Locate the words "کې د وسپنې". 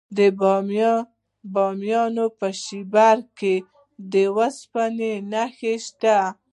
3.37-5.13